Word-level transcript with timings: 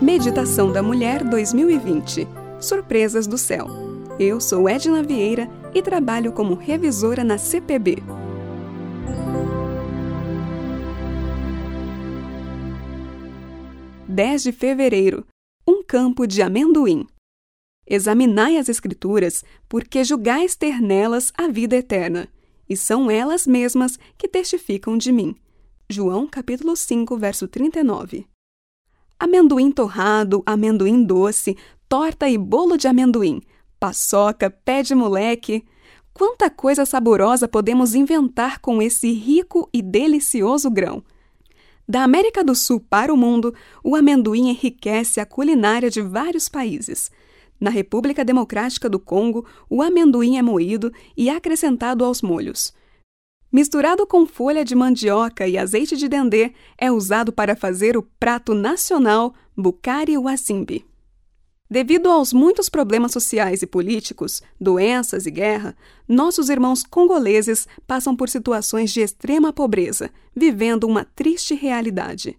Meditação 0.00 0.70
da 0.70 0.80
Mulher 0.80 1.24
2020 1.24 2.28
Surpresas 2.60 3.26
do 3.26 3.36
Céu. 3.36 3.66
Eu 4.16 4.40
sou 4.40 4.68
Edna 4.68 5.02
Vieira 5.02 5.50
e 5.74 5.82
trabalho 5.82 6.32
como 6.32 6.54
revisora 6.54 7.24
na 7.24 7.36
CPB. 7.36 7.96
Dez 14.08 14.44
de 14.44 14.52
fevereiro 14.52 15.26
Um 15.66 15.82
campo 15.82 16.28
de 16.28 16.42
amendoim. 16.42 17.04
Examinai 17.84 18.56
as 18.56 18.68
Escrituras, 18.68 19.44
porque 19.68 20.04
julgais 20.04 20.54
ter 20.54 20.80
nelas 20.80 21.32
a 21.36 21.48
vida 21.48 21.74
eterna, 21.74 22.28
e 22.68 22.76
são 22.76 23.10
elas 23.10 23.48
mesmas 23.48 23.98
que 24.16 24.28
testificam 24.28 24.96
de 24.96 25.10
mim. 25.10 25.34
João 25.90 26.28
capítulo 26.28 26.76
5, 26.76 27.16
verso 27.18 27.48
39. 27.48 28.28
Amendoim 29.20 29.72
torrado, 29.72 30.44
amendoim 30.46 31.02
doce, 31.02 31.56
torta 31.88 32.28
e 32.28 32.38
bolo 32.38 32.76
de 32.76 32.86
amendoim, 32.86 33.42
paçoca, 33.80 34.48
pé 34.48 34.80
de 34.84 34.94
moleque. 34.94 35.64
Quanta 36.14 36.48
coisa 36.48 36.86
saborosa 36.86 37.48
podemos 37.48 37.96
inventar 37.96 38.60
com 38.60 38.80
esse 38.80 39.10
rico 39.12 39.68
e 39.72 39.82
delicioso 39.82 40.70
grão. 40.70 41.02
Da 41.88 42.04
América 42.04 42.44
do 42.44 42.54
Sul 42.54 42.78
para 42.78 43.12
o 43.12 43.16
mundo, 43.16 43.52
o 43.82 43.96
amendoim 43.96 44.50
enriquece 44.50 45.18
a 45.18 45.26
culinária 45.26 45.90
de 45.90 46.00
vários 46.00 46.48
países. 46.48 47.10
Na 47.58 47.70
República 47.70 48.24
Democrática 48.24 48.88
do 48.88 49.00
Congo, 49.00 49.44
o 49.68 49.82
amendoim 49.82 50.36
é 50.36 50.42
moído 50.42 50.92
e 51.16 51.28
acrescentado 51.28 52.04
aos 52.04 52.22
molhos. 52.22 52.72
Misturado 53.50 54.06
com 54.06 54.26
folha 54.26 54.62
de 54.62 54.74
mandioca 54.74 55.48
e 55.48 55.56
azeite 55.56 55.96
de 55.96 56.06
dendê, 56.06 56.52
é 56.76 56.92
usado 56.92 57.32
para 57.32 57.56
fazer 57.56 57.96
o 57.96 58.02
prato 58.02 58.52
nacional 58.52 59.34
Bukari 59.56 60.18
Wasimbi. 60.18 60.84
Devido 61.70 62.10
aos 62.10 62.32
muitos 62.32 62.68
problemas 62.68 63.12
sociais 63.12 63.62
e 63.62 63.66
políticos, 63.66 64.42
doenças 64.60 65.26
e 65.26 65.30
guerra, 65.30 65.76
nossos 66.06 66.48
irmãos 66.48 66.82
congoleses 66.82 67.66
passam 67.86 68.14
por 68.14 68.28
situações 68.28 68.90
de 68.90 69.00
extrema 69.00 69.52
pobreza, 69.52 70.10
vivendo 70.34 70.84
uma 70.84 71.04
triste 71.04 71.54
realidade. 71.54 72.38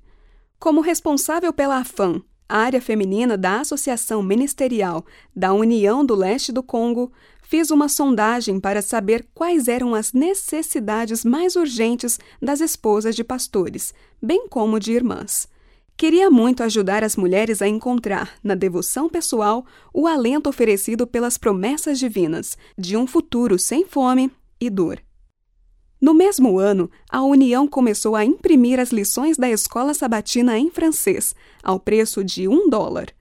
Como 0.59 0.81
responsável 0.81 1.53
pela 1.53 1.77
AFAM, 1.77 2.23
área 2.49 2.81
feminina 2.81 3.37
da 3.37 3.61
Associação 3.61 4.23
Ministerial 4.23 5.05
da 5.35 5.53
União 5.53 6.03
do 6.03 6.15
Leste 6.15 6.51
do 6.51 6.63
Congo, 6.63 7.11
fiz 7.43 7.69
uma 7.69 7.87
sondagem 7.87 8.59
para 8.59 8.81
saber 8.81 9.27
quais 9.33 9.67
eram 9.67 9.93
as 9.93 10.11
necessidades 10.11 11.23
mais 11.23 11.55
urgentes 11.55 12.19
das 12.41 12.59
esposas 12.59 13.15
de 13.15 13.23
pastores, 13.23 13.93
bem 14.21 14.47
como 14.47 14.79
de 14.79 14.91
irmãs. 14.91 15.47
Queria 15.95 16.31
muito 16.31 16.63
ajudar 16.63 17.03
as 17.03 17.15
mulheres 17.15 17.61
a 17.61 17.67
encontrar, 17.67 18.31
na 18.43 18.55
devoção 18.55 19.09
pessoal, 19.09 19.65
o 19.93 20.07
alento 20.07 20.49
oferecido 20.49 21.05
pelas 21.05 21.37
promessas 21.37 21.99
divinas 21.99 22.57
de 22.77 22.95
um 22.95 23.05
futuro 23.05 23.59
sem 23.59 23.85
fome 23.85 24.31
e 24.61 24.69
dor. 24.69 24.99
No 26.01 26.13
mesmo 26.13 26.57
ano, 26.57 26.89
a 27.09 27.21
União 27.21 27.67
começou 27.67 28.15
a 28.15 28.23
imprimir 28.23 28.79
as 28.79 28.91
lições 28.91 29.37
da 29.37 29.49
escola 29.49 29.93
sabatina 29.93 30.57
em 30.57 30.69
francês, 30.69 31.35
ao 31.61 31.79
preço 31.79 32.23
de 32.23 32.47
um 32.47 32.69
dólar. 32.69 33.13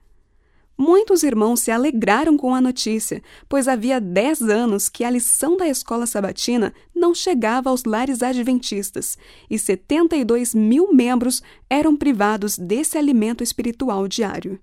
Muitos 0.77 1.23
irmãos 1.23 1.59
se 1.59 1.71
alegraram 1.71 2.37
com 2.37 2.55
a 2.55 2.61
notícia, 2.61 3.21
pois 3.49 3.67
havia 3.67 3.99
dez 3.99 4.41
anos 4.41 4.87
que 4.87 5.03
a 5.03 5.09
lição 5.09 5.57
da 5.57 5.67
escola 5.67 6.05
sabatina 6.05 6.73
não 6.95 7.13
chegava 7.13 7.69
aos 7.69 7.83
lares 7.83 8.23
adventistas 8.23 9.17
e 9.49 9.59
72 9.59 10.55
mil 10.55 10.93
membros 10.93 11.43
eram 11.69 11.97
privados 11.97 12.57
desse 12.57 12.97
alimento 12.97 13.43
espiritual 13.43 14.07
diário. 14.07 14.57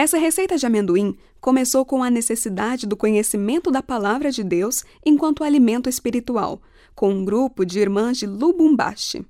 Essa 0.00 0.16
receita 0.16 0.56
de 0.56 0.64
amendoim 0.64 1.18
começou 1.40 1.84
com 1.84 2.04
a 2.04 2.08
necessidade 2.08 2.86
do 2.86 2.96
conhecimento 2.96 3.68
da 3.68 3.82
palavra 3.82 4.30
de 4.30 4.44
Deus 4.44 4.84
enquanto 5.04 5.42
alimento 5.42 5.88
espiritual, 5.88 6.62
com 6.94 7.10
um 7.10 7.24
grupo 7.24 7.66
de 7.66 7.80
irmãs 7.80 8.16
de 8.16 8.24
Lubumbashi. 8.24 9.26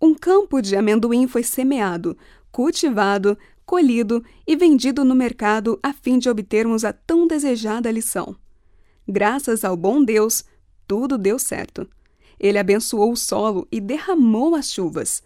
Um 0.00 0.14
campo 0.14 0.62
de 0.62 0.74
amendoim 0.74 1.26
foi 1.26 1.42
semeado, 1.42 2.16
cultivado, 2.50 3.36
colhido 3.66 4.24
e 4.46 4.56
vendido 4.56 5.04
no 5.04 5.14
mercado 5.14 5.78
a 5.82 5.92
fim 5.92 6.18
de 6.18 6.30
obtermos 6.30 6.82
a 6.82 6.94
tão 6.94 7.26
desejada 7.26 7.90
lição. 7.90 8.34
Graças 9.06 9.66
ao 9.66 9.76
bom 9.76 10.02
Deus, 10.02 10.44
tudo 10.88 11.18
deu 11.18 11.38
certo. 11.38 11.86
Ele 12.40 12.58
abençoou 12.58 13.12
o 13.12 13.16
solo 13.18 13.68
e 13.70 13.82
derramou 13.82 14.54
as 14.54 14.72
chuvas. 14.72 15.22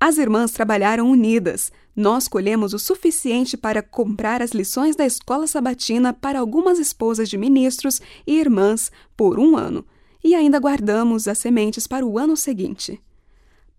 As 0.00 0.18
irmãs 0.18 0.50
trabalharam 0.50 1.08
unidas. 1.08 1.70
Nós 1.96 2.26
colhemos 2.26 2.74
o 2.74 2.78
suficiente 2.78 3.56
para 3.56 3.82
comprar 3.82 4.42
as 4.42 4.50
lições 4.50 4.96
da 4.96 5.06
escola 5.06 5.46
sabatina 5.46 6.12
para 6.12 6.40
algumas 6.40 6.78
esposas 6.78 7.28
de 7.28 7.38
ministros 7.38 8.00
e 8.26 8.38
irmãs 8.38 8.90
por 9.16 9.38
um 9.38 9.56
ano, 9.56 9.84
e 10.22 10.34
ainda 10.34 10.58
guardamos 10.58 11.28
as 11.28 11.38
sementes 11.38 11.86
para 11.86 12.04
o 12.04 12.18
ano 12.18 12.36
seguinte. 12.36 13.00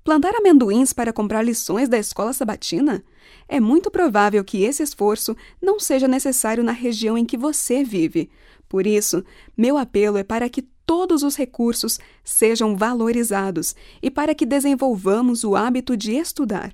Plantar 0.02 0.36
amendoins 0.36 0.94
para 0.94 1.12
comprar 1.12 1.42
lições 1.42 1.90
da 1.90 1.98
escola 1.98 2.32
sabatina? 2.32 3.04
É 3.50 3.60
muito 3.60 3.90
provável 3.90 4.44
que 4.44 4.64
esse 4.64 4.84
esforço 4.84 5.36
não 5.60 5.80
seja 5.80 6.08
necessário 6.08 6.64
na 6.64 6.72
região 6.72 7.18
em 7.18 7.26
que 7.26 7.36
você 7.36 7.84
vive. 7.84 8.30
Por 8.70 8.86
isso, 8.86 9.26
meu 9.58 9.78
apelo 9.78 10.18
é 10.18 10.24
para 10.24 10.48
que 10.48 10.62
todos 10.86 11.24
os 11.24 11.36
recursos 11.36 12.00
sejam 12.24 12.78
valorizados 12.78 13.76
e 14.02 14.12
para 14.12 14.36
que 14.36 14.46
desenvolvamos 14.46 15.44
o 15.44 15.56
hábito 15.56 15.98
de 15.98 16.14
estudar. 16.14 16.72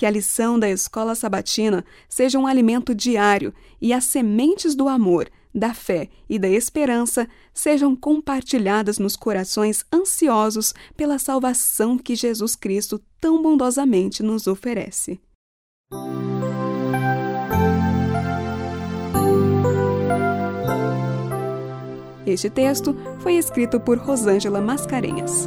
Que 0.00 0.06
a 0.06 0.10
lição 0.10 0.58
da 0.58 0.66
escola 0.66 1.14
sabatina 1.14 1.84
seja 2.08 2.38
um 2.38 2.46
alimento 2.46 2.94
diário 2.94 3.52
e 3.78 3.92
as 3.92 4.04
sementes 4.04 4.74
do 4.74 4.88
amor 4.88 5.28
da 5.54 5.74
fé 5.74 6.08
e 6.26 6.38
da 6.38 6.48
esperança 6.48 7.28
sejam 7.52 7.94
compartilhadas 7.94 8.98
nos 8.98 9.14
corações 9.14 9.84
ansiosos 9.92 10.72
pela 10.96 11.18
salvação 11.18 11.98
que 11.98 12.14
Jesus 12.14 12.56
Cristo 12.56 12.98
tão 13.20 13.42
bondosamente 13.42 14.22
nos 14.22 14.46
oferece. 14.46 15.20
Este 22.26 22.48
texto 22.48 22.96
foi 23.18 23.34
escrito 23.34 23.78
por 23.78 23.98
Rosângela 23.98 24.62
Mascarenhas. 24.62 25.46